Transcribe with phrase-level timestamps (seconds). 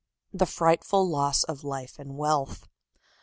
[0.33, 2.67] The Frightful Loss of Life and Wealth.